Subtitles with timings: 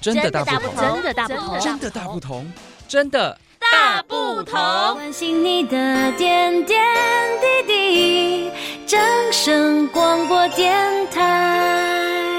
[0.00, 2.52] 真的大不同，真的大不同，真的大不同，
[2.86, 4.54] 真的大不同。
[4.94, 6.80] 关心你的点点
[7.66, 8.50] 滴滴，
[8.86, 9.00] 掌
[9.32, 10.72] 声广播电
[11.10, 12.38] 台。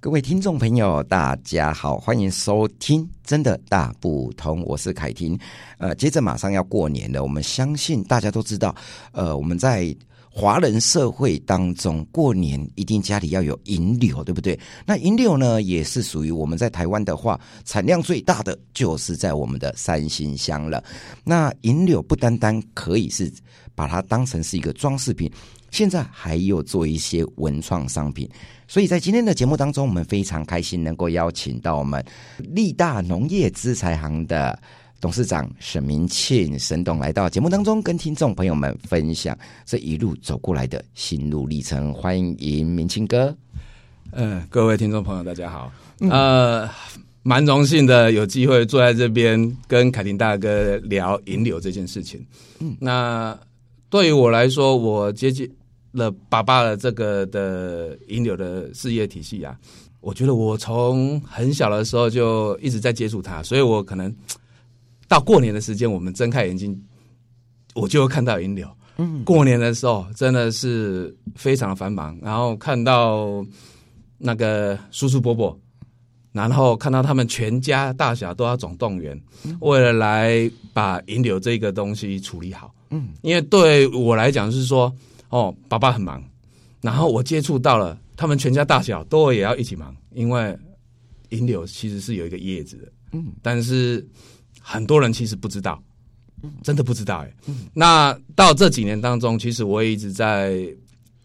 [0.00, 5.38] 各位听众朋友，大家好，欢迎收听《真的大不同》，我是凯婷。
[5.78, 8.74] 呃，接着马上要过年了，我们相信大家都知道，
[9.12, 9.94] 呃，我们在
[10.32, 14.58] 华人社会当中，过年一定家里要有银柳，对不对？
[14.86, 20.82] 那银柳呢，也是属于我们在台湾的话，产量最大的就是在我们的三星乡了。
[21.24, 23.30] 那银柳不单单可以是
[23.74, 25.28] 把它当成是一个装饰品，
[25.72, 28.30] 现在还有做一些文创商品。
[28.68, 32.04] 所以在今天的节目当中，我们非常开心能够邀请到我们
[32.38, 34.56] 力大农业资材行的
[35.00, 41.92] 董事长沈明庆沈董来到节目当中，跟听众朋友们分享这一路走过来的心路历程。
[41.94, 43.34] 欢迎明庆哥。
[44.12, 45.72] 嗯，各位听众朋友，大家好。
[46.00, 46.68] 呃，
[47.22, 52.24] 蛮荣幸的有机会坐在这边跟凯婷大哥聊引流这件事情。
[52.58, 53.38] 嗯，那
[53.88, 55.50] 对于我来说，我接近。
[55.92, 59.58] 了爸爸的这个的引流的事业体系啊，
[60.00, 64.14] 我觉得我从很小的时候就一直在接触他，所以我可能
[65.10, 66.80] 到过年的时间，我们睁开眼睛，
[67.74, 68.70] 我就会看到银柳。
[68.98, 73.44] 嗯，过年的时候真的是非常的繁忙，然后看到
[74.18, 75.58] 那个叔叔伯伯，
[76.30, 79.20] 然后看到他们全家大小都要总动员，
[79.58, 82.72] 为了来把银柳这个东西处理好。
[82.90, 84.94] 嗯，因为对我来讲是说。
[85.32, 86.20] 哦，爸爸很忙，
[86.80, 90.58] 然后我接触到了他们全家大小都也要一起忙，因为
[91.28, 94.04] 银柳其实是有一个叶子的，嗯，但是
[94.70, 95.82] 很多人其实不知道，
[96.62, 97.34] 真的不知道哎。
[97.48, 100.64] 嗯，那到这几年当中，其实我也一直在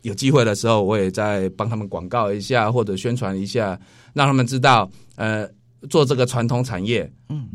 [0.00, 3.78] 有机会的时候，我也在帮他们广告一下或者宣传一下，
[4.14, 5.46] 让他们知道，呃，
[5.90, 7.50] 做这个传统产业，嗯，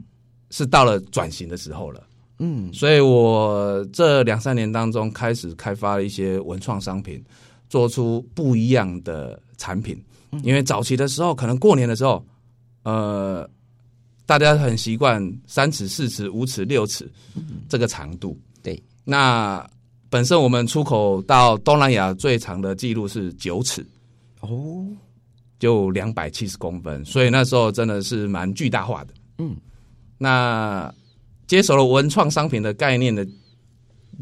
[0.51, 2.03] 是到了转型的时候了。
[2.37, 7.19] 嗯，所以我这两三年当中开始开发了一些文创商品，
[7.67, 9.99] 做出不一样的产品。
[10.44, 12.23] 因为早期的时候，可能过年的时候，
[12.83, 13.49] 呃，
[14.29, 17.12] 大家很习惯三尺、四尺、五尺、六尺
[17.67, 18.40] 这个长度。
[18.62, 19.67] 对，那
[20.07, 23.84] 本身我们出口到东南亚最长的记录是九尺，
[24.41, 24.85] 哦，
[25.57, 27.03] 就两百七十公分。
[27.03, 29.13] 所以那时候真的是蛮巨大化的。
[29.40, 29.57] 嗯，
[30.19, 30.94] 那。
[31.47, 33.28] 接手了文创商品的概念的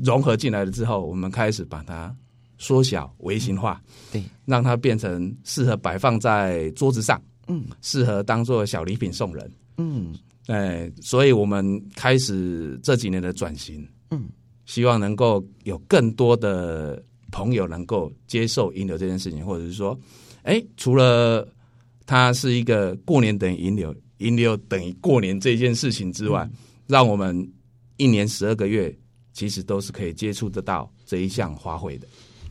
[0.01, 2.15] 融合进来了之后，我们开始把它
[2.57, 3.81] 缩小、微型化，
[4.13, 10.13] 对，让它变成适合摆放在桌子上，嗯，适合当做小礼品送人，嗯，
[10.47, 14.29] 哎，所以我们开始这几年的转型，嗯，
[14.65, 17.01] 希望能够有更多的
[17.31, 19.97] 朋友能够接受引流这件事情，或者是说，
[20.43, 21.47] 哎，除了
[22.05, 26.43] 它是一个过年等于引流，引流等于过年这件事情之外。
[26.51, 26.57] 嗯
[26.87, 27.45] 让我们
[27.97, 28.97] 一年十二个月，
[29.33, 32.07] 其实都是可以接触得到这一项花卉的。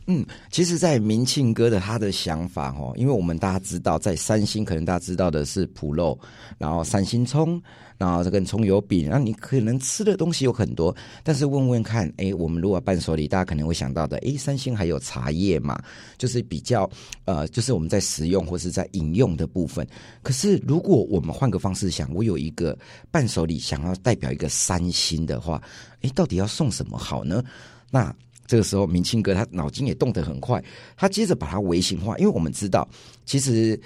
[0.09, 6.17] 嗯，其实，在明庆哥的他的想法哦，因为我们大家知道，在三星可能大家知道的是卜肉，
[6.57, 7.61] 然后三星葱，
[7.97, 15.77] 然后这个葱油饼，然后你可能吃的东西有很多，但是问问看，哎，我们如果伴手礼，大家可能会想到的，哎，三星还有茶叶嘛，
[16.17, 16.89] 就是比较
[17.25, 19.85] 呃，就是我们在食用或是在饮用的部分。
[20.23, 22.77] 可是，如果我们换个方式想，我有一个
[23.11, 25.61] 伴手礼想要代表一个三星的话，
[25.99, 27.43] 哎，到底要送什么好呢？
[27.89, 28.13] 那
[28.47, 30.63] 这个时候，明清哥他脑筋也动得很快，
[30.95, 32.87] 他接着把它微型化，因为我们知道，
[33.25, 33.79] 其实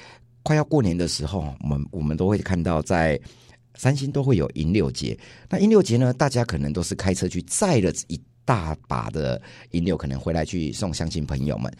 [0.43, 3.19] 快要过年的时候，我们我们都会看到在
[3.75, 5.17] 三星都会有银六节。
[5.49, 11.73] 那银六节呢，大家可能都是开车去载了一大把的银六，可能回来去送乡亲朋友们，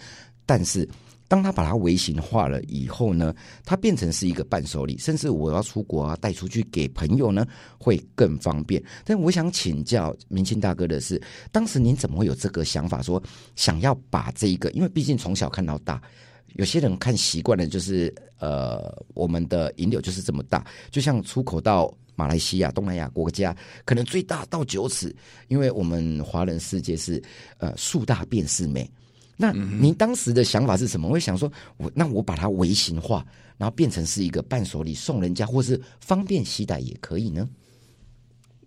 [0.46, 0.90] 但是。
[1.31, 3.34] 当他把它微型化了以后呢，
[3.64, 7.47] 它变成是一个伴手礼，甚至我要出国啊，带出去给朋友呢，
[7.80, 8.84] 会更方便。
[9.06, 13.24] 但我想请教明庆大哥的是，当时您怎么会有这个想法，说
[13.56, 16.02] 想要把这一个，因为毕竟从小看到大，
[16.56, 23.55] 有些人看习惯了，就是呃，我们的银柳就是这么大，就像出口到马来西亚、东南亚国家，
[23.85, 25.16] 可能最大到九尺，
[25.47, 27.23] 因为我们华人世界是
[27.58, 28.91] 呃树大便是美。
[29.41, 31.08] 那您当时的想法是什么？
[31.08, 33.26] 我会想说，我那我把它微型化，
[33.58, 37.49] 然后变成是一个伴手礼送人家，或是方便携带也可以呢。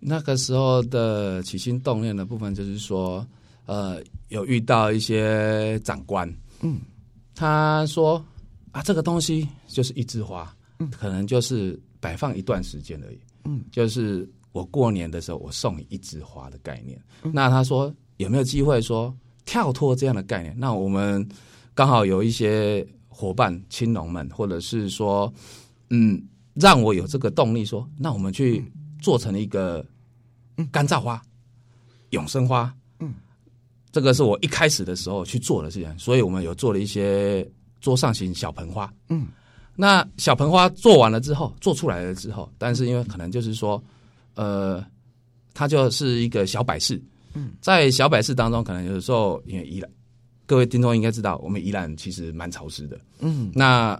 [0.01, 3.25] 那个时候的起心动念的部分，就是说，
[3.65, 6.29] 呃，有遇到一些长官，
[6.59, 6.81] 嗯，
[7.33, 8.21] 他说
[8.73, 17.01] 啊，这个东西就是一枝花，嗯，可能就是摆放一段时间而已，嗯，就是我过年的时候我送你一枝花的概念。
[17.23, 19.15] 嗯，那他说有没有机会说？
[19.45, 21.27] 跳脱这样的概念，那我们
[21.73, 25.31] 刚好有一些伙伴、青农们，或者是说，
[25.89, 26.21] 嗯，
[26.55, 28.65] 让我有这个动力说，那我们去
[28.99, 29.85] 做成一个
[30.71, 31.21] 干燥花、
[32.09, 32.73] 永生花。
[32.99, 33.13] 嗯，
[33.91, 37.47] 这个是我一开始的时候去做的事情，所以我们有做了一些
[37.79, 38.91] 桌上型小盆花。
[39.09, 39.27] 嗯，
[39.75, 43.81] 那小盆花做完了之后，做出来了之后，但是因为可能就是说，
[44.33, 44.83] 呃，
[45.53, 47.01] 它就是一个小摆饰。
[47.35, 49.91] 嗯，在小百事当中，可能有时候因为宜兰，
[50.45, 52.99] 各位听众应该知道，我们宜兰其实蛮潮湿的。
[53.19, 53.99] 嗯，那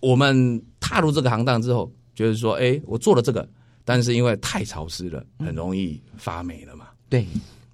[0.00, 3.48] 我们踏入这个行当之后，就是说，哎，我做了这个，
[3.84, 6.88] 但是因为太潮湿了，很容易发霉了嘛。
[7.08, 7.26] 对，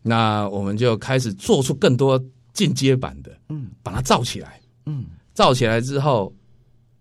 [0.02, 2.22] 那我们就开始做出更多
[2.52, 6.34] 进阶版的，嗯，把它造起来，嗯，造起来之后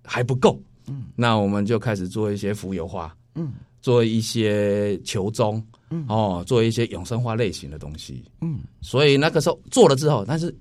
[0.04, 5.65] 还不够，嗯，那我们就开始做一些浮游花，嗯，做一些球钟。
[5.89, 6.05] 嗯。
[6.07, 10.53] 哦，做一些永生化类型的东西，嗯，所以那个时候做了之后，但是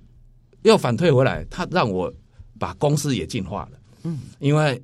[0.62, 2.12] 又反退回来，他让我
[2.58, 4.82] 把公司也进化了，嗯，因为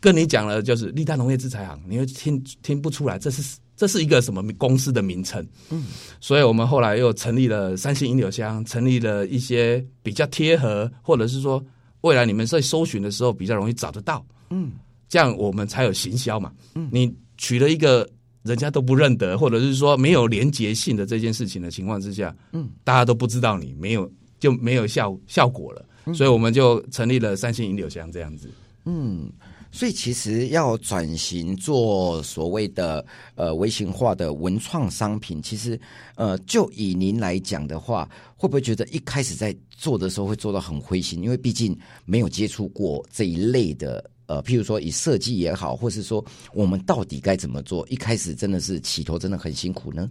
[0.00, 5.86] 跟你讲了就是立代农业制裁行，你会听听不出来这是这是一个什么公司的名称，嗯，
[6.20, 11.62] 所以我们后来又成立了三星银柳香，成立了一些比较贴合，或者是说
[12.00, 14.72] 未来你们在搜寻的时候比较容易找得到，嗯，
[15.08, 18.08] 这样我们才有行销嘛，嗯，你取了一个。
[18.46, 28.50] 人家都不认得，或者是说没有连结性的这件事情的情况之下，嗯，大家都不知道你没有就没有效效果了，嗯，所以我们就成立了三星银柳香这样子。
[28.84, 29.30] 嗯，
[29.72, 33.04] 所以其实要转型做所谓的
[33.34, 35.78] 呃微型化的文创商品，其实
[36.14, 41.22] 呃就以您来讲的话，会不会觉得一开始在做的时候会做到很灰心？
[41.22, 44.10] 因为毕竟没有接触过这一类的。
[44.26, 47.86] 呃，譬如说以设计也好，或是说我们到底该怎么做？
[47.88, 50.10] 一开始真的是起头真的很辛苦呢。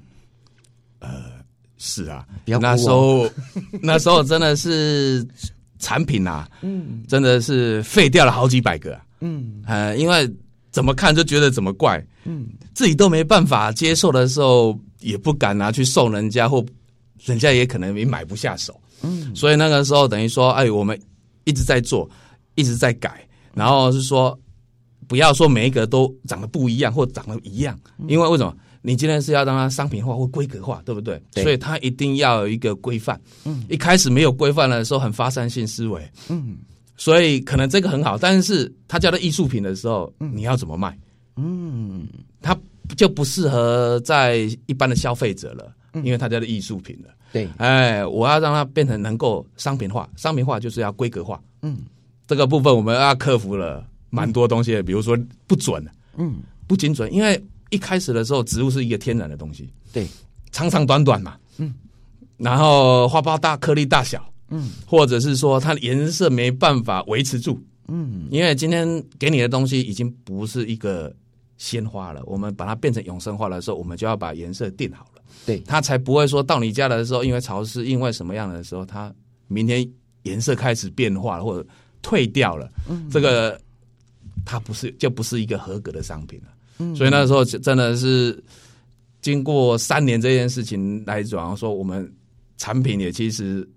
[0.99, 1.23] 呃，
[1.77, 3.29] 是啊，那时候
[3.81, 5.27] 那时候真的是
[5.79, 10.33] 产品啊，嗯，真的是废掉了好几百个，嗯，呃，因为
[10.71, 16.65] 怎么看就觉得怎么怪，嗯，自己都没办法接受的时候，也不敢拿去送人家，或
[17.25, 20.97] 人家也可能也买不下手，嗯，所以那个时候等于说，哎，我们
[21.43, 22.09] 一直在做，
[22.55, 23.27] 一直在改。
[23.55, 24.37] 然后是说，
[25.07, 28.55] 不要说每一个都长得不一样或长得一样，因为为什么？
[28.87, 31.19] 你今天是要让它商品化或规格化，对不对？
[31.33, 31.43] 对。
[31.43, 33.19] 所以它一定要有一个规范。
[33.43, 33.63] 嗯。
[33.67, 36.07] 一开始没有规范的时候，很发散性思维。
[36.29, 36.57] 嗯。
[36.95, 40.95] 所以可能这个很好，但是它叫做艺术品的时候，你要怎么卖？
[41.35, 42.07] 嗯。
[42.43, 42.55] 它
[42.95, 45.73] 就不适合在一般的消费者了，
[46.03, 47.09] 因为它叫做艺术品了。
[47.33, 47.49] 对。
[47.57, 51.41] 哎，我要让它变成能够商品化，商品化就是要规格化。
[51.63, 51.79] 嗯。
[52.27, 55.85] 这个部分我们要克服了蛮多东西的，比如说不准，
[56.17, 57.39] 嗯，不精准，因为
[57.69, 60.07] 一开始的时候植物是一个天然的东西，对，
[60.51, 61.73] 长长短短嘛，嗯，
[62.37, 71.13] 然后花苞大颗粒大小，嗯，或者是说它的颜色没办法维持住，嗯，因为今天给你的东西已经不是一个
[71.57, 79.13] 鲜花了，我们把它变成永生花的时候，我们就要把颜色定好了，对，它才不会说到你家的时候，因为潮湿，因为什么样的时候，它
[79.47, 79.87] 明天
[80.23, 81.67] 颜色开始变化了，或者。
[82.05, 83.59] 退掉了，嗯，这个
[84.45, 86.47] 它不是就不是一个合格的商品了，
[86.77, 88.43] 嗯，所以那时候真的是
[89.23, 92.07] 经过三年这件事情来讲，说我们
[92.57, 93.67] 产品也其实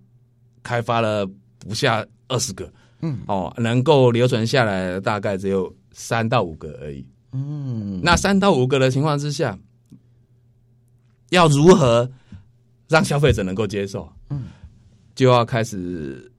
[0.63, 1.27] 开发了
[1.59, 2.71] 不下二十个，
[3.01, 9.59] 嗯，哦，能够留存下来的大概只有三到五个而已，嗯，那三到五个的情况之下，
[11.31, 12.07] 要如何
[12.89, 14.07] 让消费者能够接受？
[14.29, 14.49] 嗯，
[15.15, 16.31] 就要开始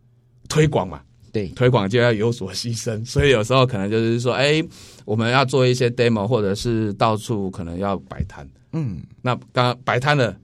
[0.47, 1.01] 推广嘛。
[1.31, 4.63] 对，推广就要有所牺牲，所以有时候可能就是说，哎，
[5.05, 8.47] 我们要做一些 demo，或者是到处可能要摆摊。
[8.73, 10.35] 嗯，那刚摆摊了，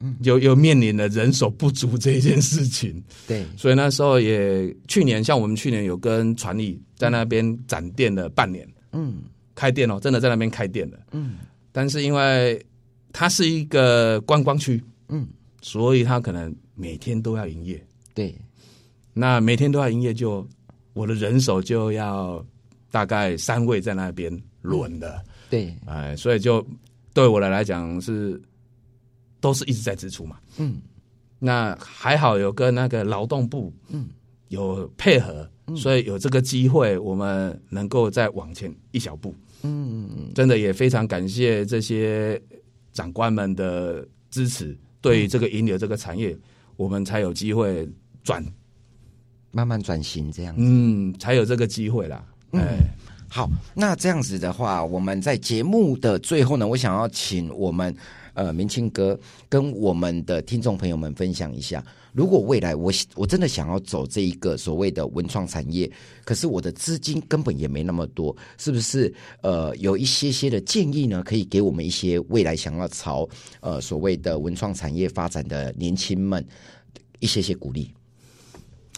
[0.00, 3.02] 嗯，又又面临了人手不足这件事情。
[3.26, 8.68] 对，所以那时候也去年，像我们去年有跟传艺在那边展店了半年。
[8.92, 9.22] 嗯，
[9.54, 10.98] 开店哦，真的在那边开店了。
[11.12, 11.36] 嗯，
[11.72, 12.64] 但是因为
[13.12, 15.26] 它是一个观光区，嗯，
[15.62, 17.82] 所以它可能每天都要营业。
[18.14, 18.34] 对。
[19.14, 20.46] 那每天都要营业，就
[20.92, 22.44] 我的人手就要
[22.90, 24.30] 大概三位在那边
[24.60, 26.62] 轮的，嗯、对，哎，所以就
[27.14, 28.38] 对我来来讲是
[29.40, 30.82] 都是一直在支出嘛，嗯，
[31.38, 34.08] 那还好有跟那个劳动部嗯。
[34.48, 42.40] 有配合，嗯、所以有这个机会，我们能够再往前一小步，嗯嗯，真的也非常感谢这些
[42.92, 46.36] 长官们的支持，对这个银流这个产业，
[46.76, 47.88] 我们才有机会
[48.22, 48.44] 转。
[49.54, 52.24] 慢慢转型这样子，嗯，才有这个机会啦。
[52.50, 52.84] 哎、嗯，
[53.28, 57.94] 好，那这样子的话，我们在节目的最后呢，我想要请我们
[58.34, 59.18] 呃明清哥
[59.48, 65.90] 跟我们的听众朋友们分享一下，如果未来我我真的想要走这一个所谓的文创产业，
[66.24, 69.12] 可是我的资金根本也没那么多，是不是？
[69.42, 73.28] 呃，有一些些的建议呢，可以给我们一些未来想要朝
[73.60, 76.44] 呃所谓的文创产业发展的年轻们
[77.20, 77.92] 一些些鼓励。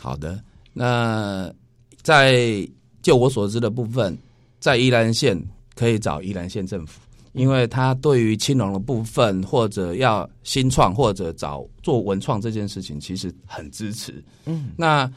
[0.07, 0.41] 好的，
[0.73, 1.53] 那
[2.01, 2.65] 在
[3.03, 4.17] 就我所知的部分，
[4.61, 5.37] 在宜兰县
[5.75, 7.01] 可以找宜兰县政府，
[7.33, 14.23] 因为他对于青农的部分或者要新创或者找做文创这件事情，其实很支持。
[14.45, 15.13] 嗯，那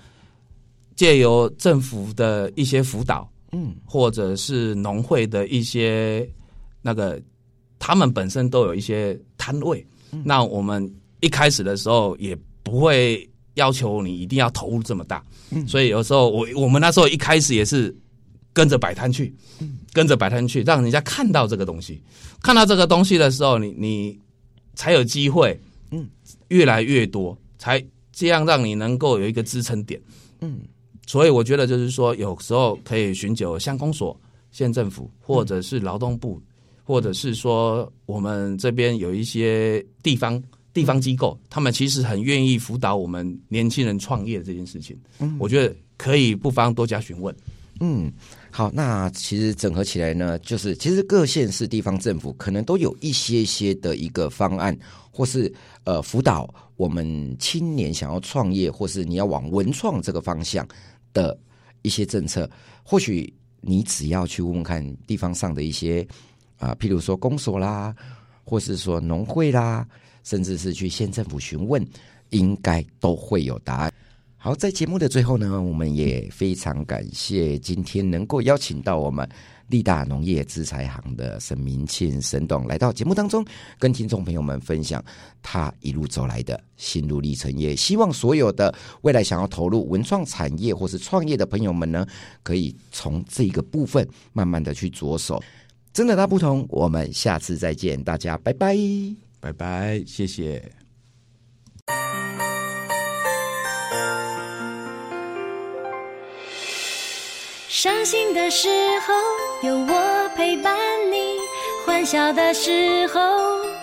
[0.95, 6.27] 借由政府的一些辅导，嗯，或者是农会的一些
[6.81, 7.21] 那个，
[7.77, 13.23] 他们本身都有一些摊位，嗯，那我们一开始的时候也不会。
[13.59, 17.95] 要求你一定要投入这么大，嗯，所以有时候我我们那时候一开始也是
[18.53, 22.01] 跟着摆摊去，嗯，跟着摆摊去，让人家看到这个东西，
[22.41, 24.17] 看到这个东西的时候，你你
[24.73, 25.59] 才有机会，
[25.91, 26.07] 嗯，
[26.47, 30.01] 越来越多，才这样让你能够有一个支撑点，
[30.41, 30.61] 嗯，
[31.05, 34.19] 所以我觉得就是说，有时候可以寻求乡公所、
[34.51, 36.41] 县政府，或者是劳动部，
[36.83, 40.41] 或者是说我们这边有一些地方。
[40.79, 44.97] 地方机构，他们其实很愿意辅导我们年轻人创业这件事情。
[45.19, 47.35] 嗯，我觉得可以不妨多加询问。
[47.81, 48.11] 嗯，
[48.49, 54.77] 好，那其实整合起来呢，就是其实各县市地方政府可能都有一些些的一个方案，
[55.11, 60.65] 或是呃辅导我们青年想要创业，或是你要往文创这个方向
[61.13, 61.37] 的
[61.81, 62.49] 一些政策。
[62.83, 66.07] 或许你只要去问问看地方上的一些
[66.57, 67.93] 啊、呃，譬如说公所啦，
[68.43, 69.85] 或是说农会啦。
[70.29, 71.83] 甚至是去县政府询问，
[72.29, 73.91] 应该都会有答案。
[74.37, 79.27] 好，在节目的最后呢，我们也非常感谢今天能够邀请到我们
[79.69, 83.43] 立大农业资材行的沈明庆沈董来到节目当中，
[83.79, 85.03] 跟听众朋友们分享
[85.41, 87.51] 他一路走来的心路历程。
[87.57, 92.05] 也希望所有的未来想要投入文创产业或是创业的朋友们呢，
[92.43, 95.41] 可以从这个部分慢慢的去着手。
[95.91, 99.28] 真的大不同，我们下次再见，大家拜拜。
[99.39, 100.71] 拜拜，谢谢。
[107.67, 108.67] 伤心的时
[109.07, 109.13] 候
[109.67, 110.75] 有我陪伴
[111.09, 111.37] 你，
[111.85, 113.19] 欢笑的时候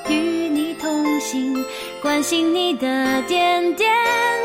[0.09, 1.65] 与你同行，
[2.03, 3.91] 关心你的点点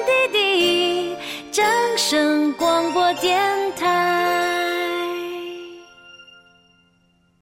[0.06, 1.16] 滴滴。
[1.52, 1.66] 正
[1.98, 3.42] 声广播电
[3.76, 4.51] 台。